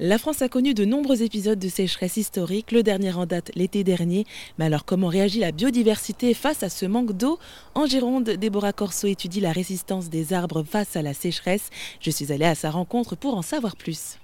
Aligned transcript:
La 0.00 0.16
France 0.16 0.42
a 0.42 0.48
connu 0.48 0.74
de 0.74 0.84
nombreux 0.84 1.24
épisodes 1.24 1.58
de 1.58 1.68
sécheresse 1.68 2.18
historique, 2.18 2.70
le 2.70 2.84
dernier 2.84 3.12
en 3.14 3.26
date 3.26 3.50
l'été 3.56 3.82
dernier. 3.82 4.26
Mais 4.56 4.66
alors 4.66 4.84
comment 4.84 5.08
réagit 5.08 5.40
la 5.40 5.50
biodiversité 5.50 6.34
face 6.34 6.62
à 6.62 6.68
ce 6.68 6.86
manque 6.86 7.16
d'eau? 7.16 7.40
En 7.74 7.84
Gironde, 7.84 8.30
Déborah 8.30 8.72
Corso 8.72 9.08
étudie 9.08 9.40
la 9.40 9.50
résistance 9.50 10.08
des 10.08 10.32
arbres 10.32 10.62
face 10.62 10.94
à 10.94 11.02
la 11.02 11.14
sécheresse. 11.14 11.70
Je 12.00 12.12
suis 12.12 12.32
allée 12.32 12.44
à 12.44 12.54
sa 12.54 12.70
rencontre 12.70 13.16
pour 13.16 13.36
en 13.36 13.42
savoir 13.42 13.74
plus. 13.74 14.18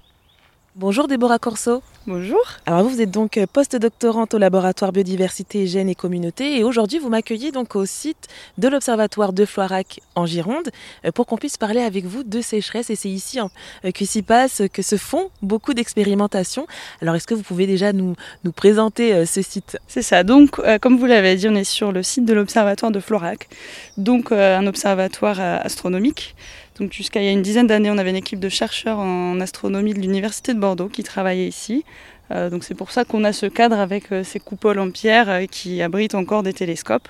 Bonjour 0.77 1.07
Déborah 1.07 1.39
Corso. 1.39 1.85
Bonjour. 2.09 2.43
Alors 2.67 2.83
vous, 2.83 2.89
vous 2.89 3.01
êtes 3.01 3.13
donc 3.13 3.39
post-doctorante 3.53 4.35
au 4.35 4.39
laboratoire 4.39 4.91
biodiversité, 4.91 5.69
gènes 5.69 5.89
et 5.89 5.95
communauté 5.95 6.59
et 6.59 6.65
aujourd'hui 6.65 6.99
vous 6.99 7.09
m'accueillez 7.09 7.53
donc 7.53 7.77
au 7.77 7.87
site 7.87 8.27
de 8.59 8.67
l'observatoire 8.67 9.33
de 9.33 9.45
Floirac 9.45 10.01
en 10.17 10.27
Gironde 10.27 10.71
euh, 11.05 11.13
pour 11.13 11.27
qu'on 11.27 11.37
puisse 11.37 11.57
parler 11.59 11.81
avec 11.81 12.07
vous 12.07 12.25
de 12.25 12.41
sécheresse 12.41 12.91
et 12.91 12.97
c'est 12.97 13.09
ici 13.09 13.39
hein, 13.39 13.51
euh, 13.85 13.93
que 13.93 14.05
s'y 14.05 14.23
passe, 14.23 14.63
que 14.73 14.83
se 14.83 14.97
font 14.97 15.31
beaucoup 15.43 15.75
d'expérimentations. 15.75 16.67
Alors 17.01 17.15
est-ce 17.15 17.29
que 17.29 17.35
vous 17.35 17.45
pouvez 17.45 17.69
déjà 17.69 17.93
nous, 17.93 18.17
nous 18.43 18.53
présenter 18.53 19.15
euh, 19.15 19.27
ce 19.27 19.43
site? 19.43 19.79
C'est 19.87 20.03
ça, 20.03 20.25
donc 20.25 20.61
comme 20.81 20.99
vous 20.99 21.07
l'avez 21.07 21.37
dit, 21.37 21.49
on 21.49 21.55
est 21.55 21.63
sur 21.63 21.93
le 21.93 22.03
site 22.03 22.25
de 22.25 22.35
l'observatoire 22.35 22.91
de 22.91 22.99
Floirac, 22.99 23.49
donc 23.97 24.33
un 24.33 24.67
observatoire 24.67 25.39
astronomique 25.39 26.35
donc 26.79 26.93
jusqu'à 26.93 27.21
il 27.21 27.27
y 27.27 27.29
a 27.29 27.33
une 27.33 27.43
dizaine 27.43 27.67
d'années, 27.67 27.91
on 27.91 27.99
avait 27.99 28.11
une 28.11 28.17
équipe 28.17 28.41
de 28.41 28.49
chercheurs 28.49 28.99
en 28.99 29.41
astronomie 29.41 29.95
de 29.95 30.01
l'université 30.01 30.55
de 30.55 30.59
Bordeaux 30.59 30.89
qui 30.89 31.03
travaillaient 31.03 31.47
ici. 31.47 31.85
Euh, 32.31 32.51
donc 32.51 32.65
c'est 32.65 32.75
pour 32.75 32.91
ça 32.91 33.05
qu'on 33.05 33.23
a 33.25 33.33
ce 33.33 33.47
cadre 33.47 33.79
avec 33.79 34.11
euh, 34.11 34.25
ces 34.25 34.41
coupoles 34.41 34.79
en 34.79 34.91
pierre 34.91 35.29
euh, 35.29 35.45
qui 35.47 35.83
abritent 35.83 36.15
encore 36.15 36.43
des 36.43 36.55
télescopes. 36.55 37.09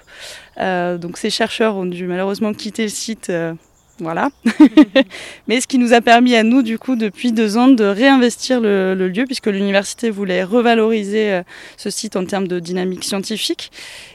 donc 0.58 1.16
ces 1.16 1.30
chercheurs 1.30 1.76
ont 1.76 1.86
dû 1.86 2.06
malheureusement 2.06 2.52
quitter 2.52 2.82
le 2.82 2.88
site 2.88 3.32
voilà. 3.98 4.30
Mais 5.46 5.60
ce 5.60 5.68
qui 5.68 5.78
nous 5.78 5.92
a 5.92 6.00
permis 6.00 6.34
à 6.34 6.42
nous, 6.42 6.62
du 6.62 6.78
coup, 6.78 6.96
depuis 6.96 7.30
deux 7.30 7.56
ans, 7.56 7.68
de 7.68 7.84
réinvestir 7.84 8.60
le, 8.60 8.94
lieu, 8.94 9.24
puisque 9.24 9.46
l'université 9.46 10.10
voulait 10.10 10.42
revaloriser 10.42 11.32
euh, 11.32 11.42
ce 11.76 11.90
site 11.90 12.16
en 12.16 12.24
termes 12.24 12.48
de 12.48 12.58
dynamique 12.58 13.04
scientifique. 13.04 13.70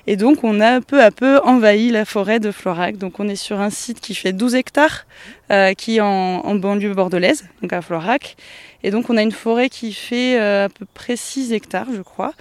Et 0.06 0.17
donc, 0.17 0.44
on 0.44 0.59
a 0.59 0.81
peu 0.81 1.02
à 1.02 1.12
peu 1.12 1.39
envahi 1.44 1.92
la 1.92 2.04
forêt 2.04 2.39
de 2.42 2.52
Florac. 2.52 2.98
Donc, 2.98 3.20
on 3.20 3.30
est 3.30 3.38
sur 3.38 3.62
un 3.62 3.70
site 3.70 4.02
qui 4.02 4.16
fait 4.16 4.34
12 4.34 4.56
hectares, 4.56 5.06
euh, 5.52 5.73
qui 5.73 5.98
est 5.98 6.02
en, 6.02 6.56
banlieue 6.56 6.94
bordelaise, 6.94 7.45
donc 7.61 7.72
à 7.72 7.82
Florac. 7.82 8.36
Et 8.84 8.92
donc, 8.92 9.09
on 9.09 9.16
a 9.16 9.22
une 9.22 9.32
forêt 9.32 9.70
qui 9.70 9.94
fait 9.94 10.39
euh, 10.39 10.66
à 10.66 10.70
peu 10.70 10.86
près 10.94 11.16
6 11.16 11.54
hectares, 11.54 11.88
je 11.95 12.02
crois, 12.02 12.34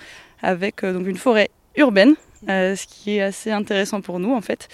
avec 0.43 0.85
donc 0.85 1.07
une 1.07 1.17
forêt 1.17 1.51
urbaine, 1.77 2.15
ce 2.49 2.87
qui 2.87 3.17
est 3.17 3.23
assez 3.23 3.53
intéressant 3.53 4.01
pour 4.01 4.19
nous, 4.19 4.35
en 4.35 4.41
fait. 4.41 4.69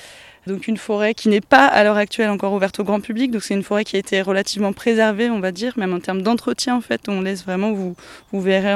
Donc 0.46 0.68
une 0.68 0.76
forêt 0.76 1.14
qui 1.14 1.28
n'est 1.28 1.40
pas 1.40 1.66
à 1.66 1.84
l'heure 1.84 1.96
actuelle 1.96 2.28
encore 2.30 2.52
ouverte 2.52 2.78
au 2.80 2.84
grand 2.84 3.00
public. 3.00 3.30
Donc 3.30 3.42
c'est 3.42 3.54
une 3.54 3.62
forêt 3.62 3.84
qui 3.84 3.96
a 3.96 3.98
été 3.98 4.20
relativement 4.20 4.72
préservée, 4.72 5.30
on 5.30 5.40
va 5.40 5.52
dire, 5.52 5.72
même 5.76 5.94
en 5.94 6.00
termes 6.00 6.22
d'entretien 6.22 6.76
en 6.76 6.80
fait. 6.80 7.08
On 7.08 7.22
laisse 7.22 7.44
vraiment, 7.44 7.72
vous, 7.72 7.96
vous 8.32 8.40
verrez, 8.40 8.74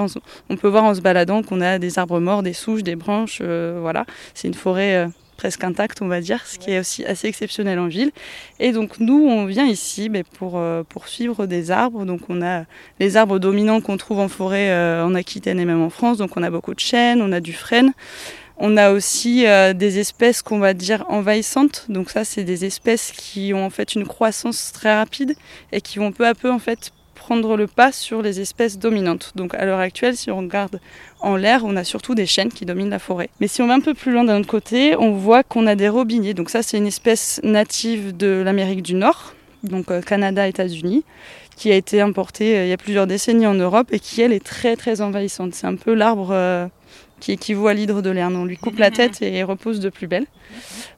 on 0.48 0.56
peut 0.56 0.68
voir 0.68 0.84
en 0.84 0.94
se 0.94 1.00
baladant 1.00 1.42
qu'on 1.42 1.60
a 1.60 1.78
des 1.78 1.98
arbres 1.98 2.20
morts, 2.20 2.42
des 2.42 2.52
souches, 2.52 2.82
des 2.82 2.96
branches. 2.96 3.40
Euh, 3.42 3.78
voilà, 3.80 4.06
c'est 4.34 4.48
une 4.48 4.54
forêt 4.54 4.96
euh, 4.96 5.08
presque 5.36 5.62
intacte, 5.62 6.00
on 6.00 6.08
va 6.08 6.20
dire, 6.20 6.46
ce 6.46 6.58
qui 6.58 6.70
est 6.70 6.80
aussi 6.80 7.04
assez 7.04 7.28
exceptionnel 7.28 7.78
en 7.78 7.86
ville. 7.86 8.12
Et 8.60 8.72
donc 8.72 8.98
nous, 8.98 9.26
on 9.28 9.44
vient 9.44 9.66
ici 9.66 10.08
mais 10.08 10.24
pour, 10.24 10.54
euh, 10.56 10.82
suivre 11.04 11.46
des 11.46 11.70
arbres. 11.70 12.06
Donc 12.06 12.22
on 12.30 12.40
a 12.40 12.64
les 12.98 13.16
arbres 13.18 13.38
dominants 13.38 13.80
qu'on 13.80 13.98
trouve 13.98 14.20
en 14.20 14.28
forêt 14.28 14.72
en 15.02 15.14
Aquitaine 15.14 15.60
et 15.60 15.64
même 15.66 15.82
en 15.82 15.90
France. 15.90 16.16
Donc 16.16 16.36
on 16.36 16.42
a 16.42 16.50
beaucoup 16.50 16.74
de 16.74 16.80
chênes, 16.80 17.20
on 17.20 17.32
a 17.32 17.40
du 17.40 17.52
frêne. 17.52 17.92
On 18.60 18.76
a 18.76 18.90
aussi 18.90 19.46
euh, 19.46 19.72
des 19.72 20.00
espèces 20.00 20.42
qu'on 20.42 20.58
va 20.58 20.74
dire 20.74 21.04
envahissantes. 21.08 21.86
Donc 21.88 22.10
ça, 22.10 22.24
c'est 22.24 22.42
des 22.42 22.64
espèces 22.64 23.12
qui 23.12 23.54
ont 23.54 23.64
en 23.64 23.70
fait 23.70 23.94
une 23.94 24.06
croissance 24.06 24.72
très 24.72 24.94
rapide 24.96 25.36
et 25.70 25.80
qui 25.80 26.00
vont 26.00 26.10
peu 26.10 26.26
à 26.26 26.34
peu 26.34 26.50
en 26.50 26.58
fait 26.58 26.90
prendre 27.14 27.56
le 27.56 27.66
pas 27.66 27.92
sur 27.92 28.20
les 28.20 28.40
espèces 28.40 28.78
dominantes. 28.78 29.32
Donc 29.36 29.54
à 29.54 29.64
l'heure 29.64 29.78
actuelle, 29.78 30.16
si 30.16 30.30
on 30.30 30.38
regarde 30.38 30.80
en 31.20 31.36
l'air, 31.36 31.62
on 31.64 31.76
a 31.76 31.84
surtout 31.84 32.14
des 32.14 32.26
chênes 32.26 32.50
qui 32.50 32.64
dominent 32.64 32.90
la 32.90 32.98
forêt. 32.98 33.28
Mais 33.40 33.46
si 33.48 33.62
on 33.62 33.66
va 33.68 33.74
un 33.74 33.80
peu 33.80 33.94
plus 33.94 34.12
loin 34.12 34.24
d'un 34.24 34.40
autre 34.40 34.48
côté, 34.48 34.96
on 34.96 35.12
voit 35.12 35.42
qu'on 35.44 35.66
a 35.66 35.76
des 35.76 35.88
robiniers. 35.88 36.34
Donc 36.34 36.50
ça, 36.50 36.62
c'est 36.62 36.78
une 36.78 36.86
espèce 36.86 37.40
native 37.44 38.16
de 38.16 38.42
l'Amérique 38.44 38.82
du 38.82 38.94
Nord, 38.94 39.34
donc 39.62 39.90
euh, 39.90 40.00
Canada, 40.00 40.46
États-Unis, 40.46 41.04
qui 41.56 41.72
a 41.72 41.74
été 41.74 42.00
importée 42.00 42.58
euh, 42.58 42.64
il 42.64 42.68
y 42.68 42.72
a 42.72 42.76
plusieurs 42.76 43.06
décennies 43.06 43.46
en 43.46 43.54
Europe 43.54 43.88
et 43.92 43.98
qui, 43.98 44.22
elle, 44.22 44.32
est 44.32 44.44
très 44.44 44.76
très 44.76 45.00
envahissante. 45.00 45.54
C'est 45.54 45.66
un 45.66 45.76
peu 45.76 45.94
l'arbre 45.94 46.70
qui 47.20 47.32
équivaut 47.32 47.66
à 47.66 47.74
l'hydre 47.74 48.02
de 48.02 48.10
Lerne. 48.10 48.36
On 48.36 48.44
lui 48.44 48.56
coupe 48.56 48.78
la 48.78 48.90
tête 48.90 49.22
et 49.22 49.42
repose 49.42 49.80
de 49.80 49.88
plus 49.88 50.06
belle. 50.06 50.26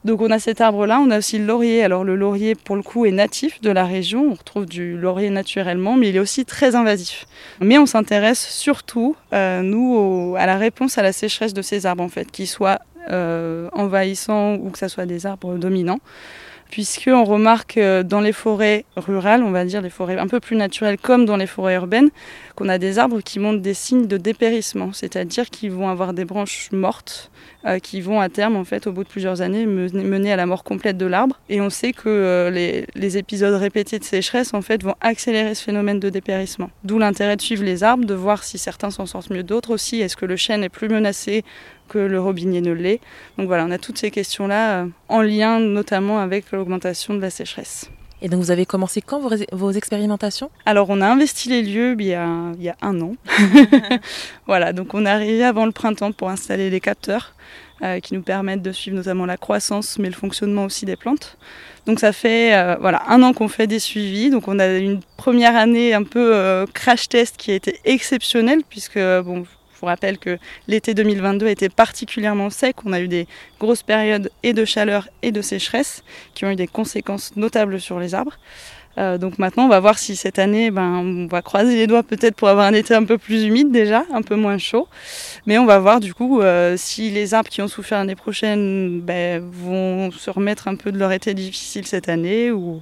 Donc 0.05 0.21
on 0.21 0.31
a 0.31 0.39
cet 0.39 0.61
arbre-là, 0.61 0.99
on 0.99 1.11
a 1.11 1.17
aussi 1.17 1.37
le 1.37 1.45
laurier. 1.45 1.83
Alors 1.83 2.03
le 2.03 2.15
laurier, 2.15 2.55
pour 2.55 2.75
le 2.75 2.83
coup, 2.83 3.05
est 3.05 3.11
natif 3.11 3.61
de 3.61 3.69
la 3.69 3.85
région. 3.85 4.29
On 4.31 4.33
retrouve 4.33 4.65
du 4.65 4.97
laurier 4.97 5.29
naturellement, 5.29 5.95
mais 5.95 6.09
il 6.09 6.15
est 6.15 6.19
aussi 6.19 6.45
très 6.45 6.75
invasif. 6.75 7.25
Mais 7.59 7.77
on 7.77 7.85
s'intéresse 7.85 8.47
surtout, 8.47 9.15
euh, 9.33 9.61
nous, 9.61 10.35
à 10.37 10.45
la 10.45 10.57
réponse 10.57 10.97
à 10.97 11.03
la 11.03 11.13
sécheresse 11.13 11.53
de 11.53 11.61
ces 11.61 11.85
arbres, 11.85 12.03
en 12.03 12.09
fait, 12.09 12.31
qu'ils 12.31 12.47
soient 12.47 12.79
euh, 13.09 13.69
envahissants 13.73 14.55
ou 14.55 14.69
que 14.69 14.77
ce 14.77 14.87
soit 14.87 15.05
des 15.05 15.25
arbres 15.25 15.55
dominants 15.55 15.99
puisqu'on 16.71 17.23
remarque 17.23 17.77
euh, 17.77 18.01
dans 18.01 18.21
les 18.21 18.31
forêts 18.31 18.85
rurales, 18.95 19.43
on 19.43 19.51
va 19.51 19.65
dire 19.65 19.81
les 19.81 19.89
forêts 19.89 20.17
un 20.17 20.27
peu 20.27 20.39
plus 20.39 20.55
naturelles 20.55 20.97
comme 20.97 21.25
dans 21.25 21.37
les 21.37 21.45
forêts 21.45 21.75
urbaines, 21.75 22.09
qu'on 22.55 22.69
a 22.69 22.79
des 22.79 22.97
arbres 22.97 23.21
qui 23.21 23.39
montrent 23.39 23.61
des 23.61 23.75
signes 23.75 24.07
de 24.07 24.17
dépérissement, 24.17 24.91
c'est-à-dire 24.93 25.49
qu'ils 25.49 25.71
vont 25.71 25.89
avoir 25.89 26.13
des 26.13 26.25
branches 26.25 26.69
mortes 26.71 27.29
euh, 27.65 27.77
qui 27.77 28.01
vont 28.01 28.19
à 28.19 28.29
terme, 28.29 28.55
en 28.55 28.63
fait, 28.63 28.87
au 28.87 28.91
bout 28.91 29.03
de 29.03 29.09
plusieurs 29.09 29.41
années, 29.41 29.67
mener 29.67 30.33
à 30.33 30.35
la 30.35 30.47
mort 30.47 30.63
complète 30.63 30.97
de 30.97 31.05
l'arbre. 31.05 31.39
Et 31.47 31.61
on 31.61 31.69
sait 31.69 31.91
que 31.91 32.09
euh, 32.09 32.49
les, 32.49 33.17
épisodes 33.17 33.53
répétés 33.53 33.99
de 33.99 34.03
sécheresse, 34.03 34.55
en 34.55 34.61
fait, 34.61 34.81
vont 34.81 34.95
accélérer 34.99 35.53
ce 35.53 35.63
phénomène 35.63 35.99
de 35.99 36.09
dépérissement. 36.09 36.71
D'où 36.83 36.97
l'intérêt 36.97 37.35
de 37.35 37.41
suivre 37.41 37.63
les 37.63 37.83
arbres, 37.83 38.05
de 38.05 38.15
voir 38.15 38.43
si 38.43 38.57
certains 38.57 38.89
s'en 38.89 39.05
sortent 39.05 39.29
mieux 39.29 39.43
d'autres 39.43 39.71
aussi. 39.71 40.01
Est-ce 40.01 40.15
que 40.15 40.25
le 40.25 40.37
chêne 40.37 40.63
est 40.63 40.69
plus 40.69 40.89
menacé 40.89 41.43
que 41.91 41.99
le 41.99 42.19
robinier 42.19 42.61
ne 42.61 42.71
l'est 42.71 43.01
Donc 43.37 43.47
voilà, 43.47 43.65
on 43.65 43.71
a 43.71 43.77
toutes 43.77 43.97
ces 43.97 44.11
questions-là 44.11 44.83
euh, 44.83 44.87
en 45.09 45.21
lien 45.21 45.59
notamment 45.59 46.19
avec 46.19 46.51
l'augmentation 46.51 47.13
de 47.13 47.19
la 47.19 47.29
sécheresse. 47.29 47.89
Et 48.21 48.29
donc 48.29 48.39
vous 48.39 48.51
avez 48.51 48.65
commencé 48.65 49.01
quand 49.01 49.19
vos, 49.51 49.71
expérimentations? 49.71 50.51
Alors 50.65 50.89
on 50.89 51.01
a 51.01 51.07
investi 51.07 51.49
les 51.49 51.63
lieux 51.63 51.95
il 51.99 52.05
y 52.05 52.13
a, 52.13 52.51
il 52.55 52.63
y 52.63 52.69
a 52.69 52.75
un 52.81 53.01
an. 53.01 53.15
voilà, 54.47 54.73
donc 54.73 54.93
on 54.93 55.05
est 55.05 55.09
arrivé 55.09 55.43
avant 55.43 55.65
le 55.65 55.71
printemps 55.71 56.11
pour 56.11 56.29
installer 56.29 56.69
les 56.69 56.79
capteurs 56.79 57.33
euh, 57.81 57.99
qui 57.99 58.13
nous 58.13 58.21
permettent 58.21 58.61
de 58.61 58.71
suivre 58.71 58.95
notamment 58.95 59.25
la 59.25 59.37
croissance 59.37 59.97
mais 59.97 60.07
le 60.07 60.13
fonctionnement 60.13 60.65
aussi 60.65 60.85
des 60.85 60.95
plantes. 60.95 61.37
Donc 61.87 61.99
ça 61.99 62.13
fait 62.13 62.53
euh, 62.53 62.75
voilà 62.79 63.01
un 63.09 63.23
an 63.23 63.33
qu'on 63.33 63.47
fait 63.47 63.65
des 63.65 63.79
suivis. 63.79 64.29
Donc 64.29 64.47
on 64.47 64.59
a 64.59 64.67
une 64.67 64.99
première 65.17 65.55
année 65.55 65.95
un 65.95 66.03
peu 66.03 66.35
euh, 66.35 66.67
crash 66.71 67.09
test 67.09 67.37
qui 67.37 67.49
a 67.49 67.55
été 67.55 67.79
exceptionnelle 67.85 68.61
puisque 68.69 68.99
bon 68.99 69.45
vous 69.81 69.87
rappelle 69.87 70.17
que 70.17 70.37
l'été 70.67 70.93
2022 70.93 71.47
a 71.47 71.51
été 71.51 71.69
particulièrement 71.69 72.49
sec. 72.49 72.77
On 72.85 72.93
a 72.93 73.01
eu 73.01 73.07
des 73.07 73.27
grosses 73.59 73.83
périodes 73.83 74.31
et 74.43 74.53
de 74.53 74.63
chaleur 74.63 75.09
et 75.21 75.31
de 75.31 75.41
sécheresse 75.41 76.03
qui 76.33 76.45
ont 76.45 76.51
eu 76.51 76.55
des 76.55 76.67
conséquences 76.67 77.35
notables 77.35 77.81
sur 77.81 77.99
les 77.99 78.13
arbres. 78.13 78.37
Euh, 78.97 79.17
donc 79.17 79.39
maintenant, 79.39 79.65
on 79.65 79.69
va 79.69 79.79
voir 79.79 79.97
si 79.97 80.15
cette 80.15 80.39
année, 80.39 80.71
ben, 80.71 80.97
on 80.97 81.27
va 81.27 81.41
croiser 81.41 81.75
les 81.75 81.87
doigts 81.87 82.03
peut-être 82.03 82.35
pour 82.35 82.49
avoir 82.49 82.65
un 82.65 82.73
été 82.73 82.93
un 82.93 83.03
peu 83.03 83.17
plus 83.17 83.43
humide 83.43 83.71
déjà, 83.71 84.03
un 84.13 84.21
peu 84.21 84.35
moins 84.35 84.57
chaud. 84.57 84.87
Mais 85.45 85.57
on 85.57 85.65
va 85.65 85.79
voir 85.79 85.99
du 85.99 86.13
coup 86.13 86.41
euh, 86.41 86.75
si 86.77 87.09
les 87.09 87.33
arbres 87.33 87.49
qui 87.49 87.61
ont 87.61 87.67
souffert 87.67 87.99
l'année 87.99 88.15
prochaine 88.15 89.01
ben, 89.01 89.41
vont 89.41 90.11
se 90.11 90.29
remettre 90.29 90.67
un 90.67 90.75
peu 90.75 90.91
de 90.91 90.97
leur 90.97 91.11
été 91.11 91.33
difficile 91.33 91.87
cette 91.87 92.09
année 92.09 92.51
ou, 92.51 92.81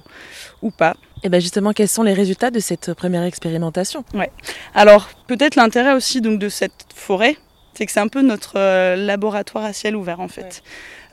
ou 0.62 0.70
pas. 0.70 0.94
Et 1.22 1.28
bien 1.28 1.40
justement, 1.40 1.72
quels 1.72 1.88
sont 1.88 2.02
les 2.02 2.14
résultats 2.14 2.50
de 2.50 2.60
cette 2.60 2.94
première 2.94 3.24
expérimentation? 3.24 4.04
Ouais. 4.14 4.30
Alors 4.74 5.08
peut-être 5.26 5.56
l'intérêt 5.56 5.92
aussi 5.94 6.20
donc 6.20 6.38
de 6.38 6.48
cette 6.48 6.86
forêt, 6.94 7.36
c'est 7.74 7.86
que 7.86 7.92
c'est 7.92 8.00
un 8.00 8.08
peu 8.08 8.22
notre 8.22 8.54
euh, 8.56 8.96
laboratoire 8.96 9.64
à 9.64 9.72
ciel 9.72 9.96
ouvert 9.96 10.20
en 10.20 10.28
fait. 10.28 10.62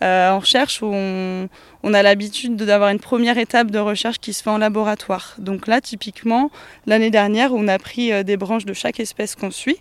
Euh, 0.04 0.30
en 0.30 0.40
recherche, 0.40 0.84
on, 0.84 1.50
on 1.84 1.94
a 1.94 2.04
l'habitude 2.04 2.56
d'avoir 2.56 2.90
une 2.90 3.00
première 3.00 3.38
étape 3.38 3.72
de 3.72 3.80
recherche 3.80 4.20
qui 4.20 4.34
se 4.34 4.44
fait 4.44 4.50
en 4.50 4.58
laboratoire. 4.58 5.36
Donc 5.40 5.68
là, 5.68 5.82
typiquement, 5.82 6.52
l'année 6.86 7.10
dernière, 7.10 7.54
on 7.54 7.68
a 7.68 7.80
pris 7.80 8.12
euh, 8.12 8.24
des 8.24 8.38
branches 8.38 8.66
de 8.66 8.74
chaque 8.74 9.00
espèce 9.00 9.36
qu'on 9.36 9.52
suit 9.52 9.78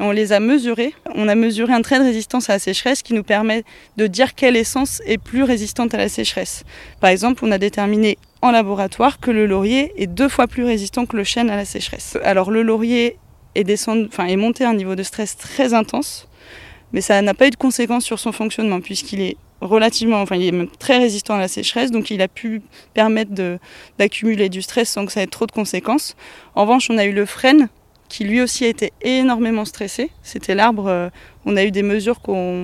et 0.00 0.02
on 0.02 0.10
les 0.10 0.32
a 0.32 0.40
mesurées. 0.40 0.94
On 1.14 1.28
a 1.28 1.34
mesuré 1.34 1.72
un 1.74 1.82
trait 1.82 1.98
de 1.98 2.04
résistance 2.04 2.48
à 2.48 2.54
la 2.54 2.58
sécheresse 2.58 3.02
qui 3.02 3.12
nous 3.12 3.24
permet 3.24 3.64
de 3.96 4.06
dire 4.06 4.34
quelle 4.34 4.56
essence 4.56 5.02
est 5.04 5.18
plus 5.18 5.42
résistante 5.42 5.92
à 5.92 5.98
la 5.98 6.08
sécheresse. 6.08 6.64
Par 7.00 7.10
exemple, 7.10 7.44
on 7.44 7.52
a 7.52 7.58
déterminé 7.58 8.16
en 8.40 8.50
laboratoire 8.50 9.20
que 9.20 9.30
le 9.30 9.46
laurier 9.46 9.92
est 9.96 10.06
deux 10.06 10.28
fois 10.28 10.46
plus 10.46 10.64
résistant 10.64 11.04
que 11.04 11.16
le 11.16 11.24
chêne 11.24 11.50
à 11.50 11.56
la 11.56 11.64
sécheresse. 11.64 12.16
Alors 12.22 12.50
le 12.50 12.62
laurier 12.62 13.18
est, 13.54 13.64
descendu, 13.64 14.08
enfin, 14.08 14.26
à 14.26 14.68
un 14.68 14.74
niveau 14.74 14.94
de 14.94 15.02
stress 15.02 15.36
très 15.36 15.74
intense, 15.74 16.28
mais 16.92 17.00
ça 17.00 17.20
n'a 17.22 17.34
pas 17.34 17.46
eu 17.46 17.50
de 17.50 17.56
conséquences 17.56 18.04
sur 18.04 18.18
son 18.18 18.32
fonctionnement 18.32 18.80
puisqu'il 18.80 19.20
est 19.20 19.36
relativement, 19.60 20.20
enfin 20.22 20.36
il 20.36 20.46
est 20.46 20.52
même 20.52 20.68
très 20.78 20.98
résistant 20.98 21.34
à 21.34 21.38
la 21.38 21.48
sécheresse, 21.48 21.90
donc 21.90 22.10
il 22.10 22.22
a 22.22 22.28
pu 22.28 22.62
permettre 22.94 23.32
d'accumuler 23.98 24.48
du 24.48 24.62
stress 24.62 24.88
sans 24.88 25.04
que 25.06 25.12
ça 25.12 25.22
ait 25.22 25.26
trop 25.26 25.46
de 25.46 25.52
conséquences. 25.52 26.16
En 26.54 26.62
revanche, 26.62 26.88
on 26.90 26.98
a 26.98 27.04
eu 27.04 27.12
le 27.12 27.26
frêne 27.26 27.68
qui 28.08 28.24
lui 28.24 28.40
aussi 28.40 28.64
a 28.64 28.68
été 28.68 28.92
énormément 29.02 29.64
stressé. 29.64 30.10
C'était 30.22 30.54
l'arbre, 30.54 30.86
euh, 30.86 31.10
on 31.44 31.56
a 31.56 31.64
eu 31.64 31.70
des 31.70 31.82
mesures 31.82 32.20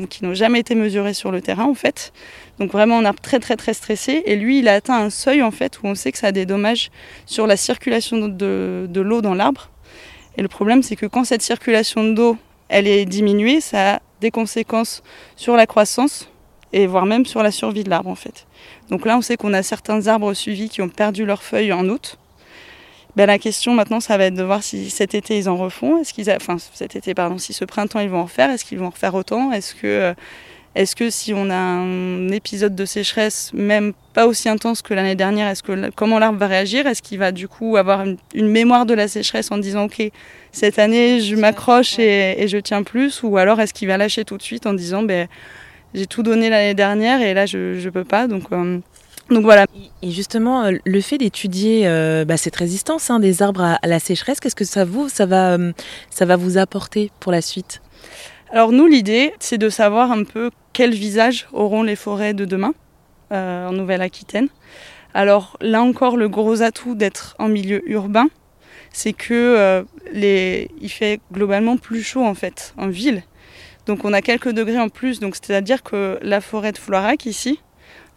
qui 0.08 0.25
n'ont 0.25 0.34
jamais 0.34 0.60
été 0.60 0.75
mesurées 0.75 1.12
sur 1.12 1.30
le 1.30 1.42
terrain 1.42 1.64
en 1.64 1.75
fait. 1.75 2.12
Donc 2.58 2.72
vraiment 2.72 2.98
un 2.98 3.04
arbre 3.04 3.20
très 3.20 3.40
très 3.40 3.56
très 3.56 3.75
stressé. 3.75 4.22
Et 4.25 4.37
lui, 4.37 4.60
il 4.60 4.69
a 4.69 4.75
atteint 4.75 4.96
un 4.96 5.10
seuil 5.10 5.42
en 5.42 5.50
fait 5.50 5.82
où 5.82 5.87
on 5.87 5.94
sait 5.94 6.12
que 6.12 6.19
ça 6.19 6.28
a 6.28 6.32
des 6.32 6.46
dommages 6.46 6.90
sur 7.26 7.46
la 7.46 7.58
circulation 7.58 8.28
de, 8.28 8.87
de 8.88 9.00
l'eau 9.00 9.20
dans 9.20 9.34
l'arbre. 9.34 9.70
Et 10.36 10.42
le 10.42 10.48
problème, 10.48 10.82
c'est 10.82 10.96
que 10.96 11.06
quand 11.06 11.25
cette 11.25 11.42
circulation 11.42 12.04
d'eau, 12.04 12.36
elle 12.69 12.86
est 12.86 13.04
diminuée, 13.04 13.60
ça 13.60 13.94
a 13.94 14.00
des 14.20 14.31
conséquences 14.31 15.02
sur 15.36 15.56
la 15.56 15.66
croissance 15.66 16.31
et 16.72 16.86
voire 16.86 17.06
même 17.06 17.25
sur 17.25 17.42
la 17.42 17.50
survie 17.50 17.84
de 17.84 17.90
l'arbre 17.90 18.10
en 18.10 18.14
fait. 18.14 18.46
Donc 18.90 19.06
là, 19.06 19.16
on 19.16 19.20
sait 19.22 19.36
qu'on 19.36 19.52
a 19.52 19.62
certains 19.62 20.06
arbres 20.08 20.34
suivis 20.34 20.69
qui 20.69 20.82
ont 20.82 20.88
perdu 20.88 21.25
leurs 21.25 21.42
feuilles 21.42 21.72
en 21.72 21.88
août. 21.88 22.19
Ben, 23.16 23.26
la 23.26 23.38
question 23.38 23.75
maintenant, 23.75 24.00
ça 24.00 24.16
va 24.19 24.25
être 24.25 24.34
de 24.34 24.42
voir 24.42 24.64
si 24.64 24.90
cet 24.90 25.14
été 25.14 25.38
ils 25.38 25.48
en 25.48 25.56
refont. 25.56 25.98
Est-ce 25.98 26.12
qu'ils, 26.12 26.28
enfin 26.32 26.56
cet 26.58 26.96
été 26.96 27.14
pardon, 27.14 27.38
si 27.38 27.52
ce 27.52 27.64
printemps 27.64 28.00
ils 28.00 28.08
vont 28.08 28.20
en 28.20 28.26
faire, 28.26 28.50
est-ce 28.50 28.64
qu'ils 28.64 28.78
vont 28.78 28.87
en 28.87 28.90
refaire 28.90 29.14
autant? 29.14 29.52
Est-ce 29.52 29.75
que, 29.76 29.87
euh, 29.87 30.14
est-ce 30.75 30.97
que 30.97 31.09
si 31.09 31.32
on 31.32 31.50
a 31.50 31.56
un 31.56 32.29
épisode 32.31 32.75
de 32.75 32.85
sécheresse, 32.85 33.53
même 33.55 33.93
pas 34.12 34.26
aussi 34.26 34.49
intense 34.49 34.82
que 34.82 34.93
l'année 34.93 35.15
dernière, 35.15 35.47
est-ce 35.47 35.62
que 35.62 35.91
comment 35.91 36.19
l'arbre 36.19 36.38
va 36.38 36.49
réagir? 36.49 36.87
Est-ce 36.87 37.00
qu'il 37.00 37.19
va 37.19 37.31
du 37.31 37.47
coup 37.47 37.76
avoir 37.76 38.05
une, 38.35 38.49
mémoire 38.49 38.85
de 38.85 38.93
la 38.93 39.06
sécheresse 39.06 39.53
en 39.53 39.59
disant 39.59 39.85
ok 39.85 40.11
cette 40.50 40.79
année 40.81 41.21
je 41.21 41.37
m'accroche 41.37 41.99
et, 42.00 42.47
je 42.49 42.59
tiens 42.59 42.82
plus, 42.82 43.23
ou 43.23 43.37
alors 43.37 43.61
est-ce 43.61 43.73
qu'il 43.73 43.87
va 43.87 43.97
lâcher 43.97 44.25
tout 44.25 44.37
de 44.37 44.43
suite 44.43 44.67
en 44.67 44.75
disant 44.75 45.05
ben 45.05 45.29
j'ai 45.94 46.06
tout 46.06 46.25
donné 46.25 46.50
l'année 46.50 46.75
dernière 46.75 47.23
et 47.23 47.35
là 47.35 47.47
je 47.47 47.79
je 47.79 47.88
peux 47.88 48.05
pas? 48.05 48.26
Donc 48.26 48.44
euh, 48.50 48.81
donc 49.31 49.44
voilà. 49.44 49.67
Et 50.03 50.11
justement, 50.11 50.65
euh, 50.65 50.73
le 50.85 51.00
fait 51.00 51.19
d'étudier 51.19 51.87
euh, 51.87 52.25
bah, 52.25 52.37
cette 52.37 52.56
résistance 52.56 53.11
hein, 53.11 53.21
des 53.21 53.43
arbres 53.43 53.62
à, 53.62 53.87
la 53.87 54.00
sécheresse, 54.00 54.41
qu'est-ce 54.41 54.56
que 54.56 54.65
ça 54.65 54.85
vous, 54.85 55.09
ça 55.09 55.25
va, 55.25 55.56
ça 56.11 56.26
va 56.26 56.37
vous 56.37 56.59
apporter 56.59 57.12
pour 57.21 57.31
la 57.31 57.41
suite? 57.41 57.81
Alors 58.54 58.70
nous, 58.70 58.86
l'idée, 58.86 59.34
c'est 59.40 59.58
de 59.58 59.68
savoir 59.68 60.12
un 60.12 60.22
peu 60.22 60.52
quel 60.72 60.94
visage 60.94 61.48
auront 61.52 61.82
les 61.82 61.96
forêts 61.96 62.34
de 62.34 62.44
demain 62.44 62.72
en 63.32 63.72
Nouvelle-Aquitaine. 63.72 64.46
Alors 65.12 65.56
là 65.60 65.82
encore, 65.82 66.16
le 66.16 66.28
gros 66.28 66.62
atout 66.62 66.94
d'être 66.94 67.34
en 67.40 67.48
milieu 67.48 67.82
urbain, 67.90 68.28
c'est 68.92 69.12
que 69.12 69.84
les... 70.12 70.70
il 70.80 70.88
fait 70.88 71.18
globalement 71.32 71.76
plus 71.76 72.04
chaud 72.04 72.24
en 72.24 72.34
fait 72.34 72.74
en 72.76 72.86
ville. 72.86 73.24
Donc 73.86 74.04
on 74.04 74.12
a 74.12 74.22
quelques 74.22 74.50
degrés 74.52 74.78
en 74.78 74.88
plus. 74.88 75.18
Donc 75.18 75.34
c'est-à-dire 75.34 75.82
que 75.82 76.20
la 76.22 76.40
forêt 76.40 76.70
de 76.70 76.78
Floirac 76.78 77.26
ici, 77.26 77.58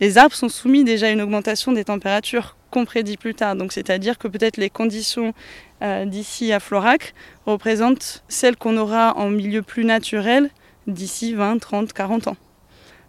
les 0.01 0.19
arbres 0.19 0.35
sont 0.35 0.49
soumis 0.49 0.83
déjà 0.83 1.07
à 1.07 1.09
une 1.09 1.21
augmentation 1.21 1.71
des 1.71 1.85
températures 1.85 2.56
qu'on 2.69 2.85
prédit 2.85 3.17
plus 3.17 3.35
tard. 3.35 3.55
Donc 3.55 3.71
c'est-à-dire 3.73 4.17
que 4.17 4.27
peut-être 4.27 4.57
les 4.57 4.69
conditions 4.69 5.33
euh, 5.81 6.05
d'ici 6.05 6.51
à 6.51 6.59
Florac 6.59 7.13
représentent 7.45 8.23
celles 8.27 8.57
qu'on 8.57 8.77
aura 8.77 9.17
en 9.17 9.29
milieu 9.29 9.61
plus 9.61 9.85
naturel 9.85 10.49
d'ici 10.87 11.33
20, 11.33 11.59
30, 11.59 11.93
40 11.93 12.27
ans. 12.27 12.37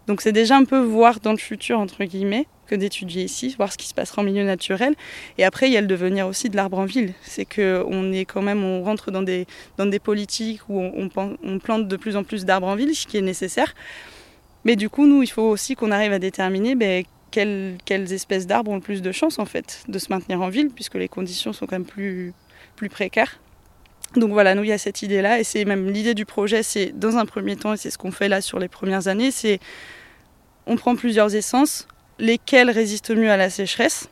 Donc 0.07 0.21
c'est 0.21 0.31
déjà 0.31 0.57
un 0.57 0.65
peu 0.65 0.79
voir 0.79 1.19
dans 1.19 1.31
le 1.31 1.37
futur, 1.37 1.79
entre 1.79 2.03
guillemets, 2.03 2.47
que 2.69 2.75
d'étudier 2.75 3.23
ici, 3.23 3.53
voir 3.57 3.71
ce 3.71 3.77
qui 3.77 3.87
se 3.87 3.93
passera 3.93 4.21
en 4.21 4.25
milieu 4.25 4.43
naturel. 4.43 4.95
Et 5.37 5.43
après, 5.43 5.67
il 5.67 5.73
y 5.73 5.77
a 5.77 5.81
le 5.81 5.87
devenir 5.87 6.27
aussi 6.27 6.49
de 6.49 6.55
l'arbre 6.55 6.79
en 6.79 6.85
ville. 6.85 7.13
C'est 7.21 7.45
qu'on 7.45 8.13
est 8.13 8.25
quand 8.25 8.41
même, 8.41 8.63
on 8.63 8.83
rentre 8.83 9.11
dans 9.11 9.21
des, 9.21 9.45
dans 9.77 9.85
des 9.85 9.99
politiques 9.99 10.61
où 10.69 10.79
on, 10.79 11.09
plante 11.59 11.87
de 11.87 11.95
plus 11.97 12.15
en 12.15 12.23
plus 12.23 12.45
d'arbres 12.45 12.67
en 12.67 12.75
ville, 12.75 12.95
ce 12.95 13.07
qui 13.07 13.17
est 13.17 13.21
nécessaire. 13.21 13.73
Mais 14.65 14.75
du 14.75 14.89
coup, 14.89 15.07
nous, 15.07 15.23
il 15.23 15.29
faut 15.29 15.49
aussi 15.49 15.75
qu'on 15.75 15.91
arrive 15.91 16.13
à 16.13 16.19
déterminer 16.19 16.75
ben, 16.75 17.03
quelles, 17.29 17.77
espèces 17.89 18.47
d'arbres 18.47 18.71
ont 18.71 18.75
le 18.75 18.81
plus 18.81 19.01
de 19.01 19.11
chances 19.11 19.39
en 19.39 19.45
fait 19.45 19.83
de 19.87 19.99
se 19.99 20.11
maintenir 20.11 20.41
en 20.41 20.49
ville, 20.49 20.69
puisque 20.69 20.95
les 20.95 21.07
conditions 21.07 21.53
sont 21.53 21.65
quand 21.65 21.75
même 21.75 21.85
plus, 21.85 22.33
plus 22.75 22.89
précaires. 22.89 23.39
Donc 24.15 24.31
voilà, 24.31 24.55
nous, 24.55 24.63
il 24.63 24.69
y 24.69 24.73
a 24.73 24.77
cette 24.77 25.01
idée-là, 25.01 25.39
et 25.39 25.43
c'est 25.43 25.65
même 25.65 25.89
l'idée 25.89 26.15
du 26.15 26.25
projet, 26.25 26.63
c'est 26.63 26.97
dans 26.97 27.17
un 27.17 27.25
premier 27.25 27.55
temps, 27.55 27.73
et 27.73 27.77
c'est 27.77 27.91
ce 27.91 27.97
qu'on 27.97 28.11
fait 28.11 28.27
là 28.27 28.41
sur 28.41 28.59
les 28.59 28.67
premières 28.67 29.07
années, 29.07 29.31
c'est 29.31 29.59
on 30.65 30.75
prend 30.75 30.95
plusieurs 30.95 31.35
essences, 31.35 31.87
lesquelles 32.17 32.69
résistent 32.69 33.11
mieux 33.11 33.31
à 33.31 33.37
la 33.37 33.49
sécheresse. 33.49 34.09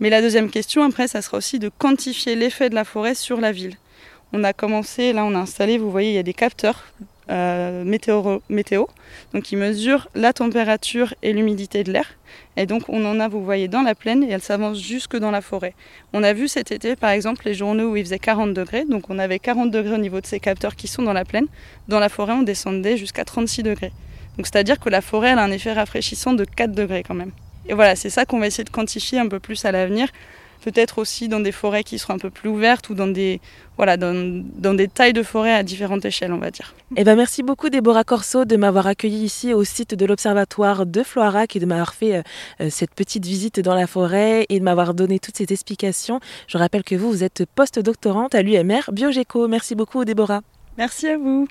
Mais 0.00 0.10
la 0.10 0.20
deuxième 0.20 0.50
question, 0.50 0.82
après, 0.82 1.08
ça 1.08 1.22
sera 1.22 1.38
aussi 1.38 1.58
de 1.58 1.70
quantifier 1.70 2.36
l'effet 2.36 2.68
de 2.68 2.74
la 2.74 2.84
forêt 2.84 3.14
sur 3.14 3.40
la 3.40 3.52
ville. 3.52 3.76
On 4.32 4.44
a 4.44 4.52
commencé, 4.52 5.12
là 5.12 5.24
on 5.24 5.34
a 5.34 5.38
installé, 5.38 5.78
vous 5.78 5.90
voyez, 5.90 6.10
il 6.10 6.14
y 6.14 6.18
a 6.18 6.24
des 6.24 6.34
capteurs 6.34 6.84
euh, 7.30 7.84
météo, 7.84 8.84
donc 9.32 9.42
qui 9.42 9.56
mesure 9.56 10.08
la 10.14 10.32
température 10.32 11.14
et 11.22 11.32
l'humidité 11.32 11.82
de 11.84 11.92
l'air. 11.92 12.06
Et 12.56 12.66
donc 12.66 12.88
on 12.88 13.04
en 13.04 13.18
a, 13.20 13.28
vous 13.28 13.44
voyez, 13.44 13.68
dans 13.68 13.82
la 13.82 13.94
plaine 13.94 14.22
et 14.22 14.30
elle 14.30 14.42
s'avance 14.42 14.80
jusque 14.80 15.16
dans 15.16 15.30
la 15.30 15.40
forêt. 15.40 15.74
On 16.12 16.22
a 16.22 16.32
vu 16.32 16.48
cet 16.48 16.72
été, 16.72 16.96
par 16.96 17.10
exemple, 17.10 17.42
les 17.44 17.54
journées 17.54 17.82
où 17.82 17.96
il 17.96 18.04
faisait 18.04 18.18
40 18.18 18.54
degrés, 18.54 18.84
donc 18.84 19.10
on 19.10 19.18
avait 19.18 19.38
40 19.38 19.70
degrés 19.70 19.94
au 19.94 19.98
niveau 19.98 20.20
de 20.20 20.26
ces 20.26 20.40
capteurs 20.40 20.76
qui 20.76 20.88
sont 20.88 21.02
dans 21.02 21.12
la 21.12 21.24
plaine. 21.24 21.46
Dans 21.88 21.98
la 21.98 22.08
forêt, 22.08 22.32
on 22.32 22.42
descendait 22.42 22.96
jusqu'à 22.96 23.24
36 23.24 23.62
degrés. 23.62 23.92
Donc 24.36 24.46
c'est-à-dire 24.46 24.78
que 24.78 24.88
la 24.88 25.00
forêt, 25.00 25.30
elle 25.30 25.38
a 25.38 25.44
un 25.44 25.50
effet 25.50 25.72
rafraîchissant 25.72 26.32
de 26.32 26.44
4 26.44 26.72
degrés 26.72 27.02
quand 27.02 27.14
même. 27.14 27.32
Et 27.68 27.74
voilà, 27.74 27.96
c'est 27.96 28.10
ça 28.10 28.24
qu'on 28.24 28.38
va 28.38 28.46
essayer 28.46 28.64
de 28.64 28.70
quantifier 28.70 29.18
un 29.18 29.28
peu 29.28 29.40
plus 29.40 29.64
à 29.64 29.72
l'avenir 29.72 30.08
peut-être 30.66 30.98
aussi 30.98 31.28
dans 31.28 31.38
des 31.38 31.52
forêts 31.52 31.84
qui 31.84 31.96
seront 31.96 32.14
un 32.14 32.18
peu 32.18 32.28
plus 32.28 32.48
ouvertes 32.48 32.90
ou 32.90 32.94
dans 32.94 33.06
des, 33.06 33.40
voilà, 33.76 33.96
dans, 33.96 34.42
dans 34.58 34.74
des 34.74 34.88
tailles 34.88 35.12
de 35.12 35.22
forêt 35.22 35.54
à 35.54 35.62
différentes 35.62 36.04
échelles, 36.04 36.32
on 36.32 36.38
va 36.38 36.50
dire. 36.50 36.74
Eh 36.96 37.04
ben 37.04 37.14
merci 37.14 37.44
beaucoup 37.44 37.70
Déborah 37.70 38.02
Corso 38.02 38.44
de 38.44 38.56
m'avoir 38.56 38.88
accueilli 38.88 39.22
ici 39.22 39.54
au 39.54 39.62
site 39.62 39.94
de 39.94 40.04
l'Observatoire 40.04 40.84
de 40.84 41.02
Floirac 41.04 41.54
et 41.54 41.60
de 41.60 41.66
m'avoir 41.66 41.94
fait 41.94 42.16
euh, 42.16 42.22
euh, 42.62 42.68
cette 42.68 42.94
petite 42.94 43.24
visite 43.24 43.60
dans 43.60 43.76
la 43.76 43.86
forêt 43.86 44.44
et 44.48 44.58
de 44.58 44.64
m'avoir 44.64 44.92
donné 44.92 45.20
toutes 45.20 45.36
ces 45.36 45.52
explications. 45.52 46.18
Je 46.48 46.58
rappelle 46.58 46.82
que 46.82 46.96
vous, 46.96 47.10
vous 47.12 47.22
êtes 47.22 47.44
post-doctorante 47.54 48.34
à 48.34 48.42
l'UMR 48.42 48.90
Biogéco. 48.90 49.46
Merci 49.46 49.76
beaucoup 49.76 50.04
Déborah. 50.04 50.40
Merci 50.78 51.06
à 51.06 51.16
vous. 51.16 51.44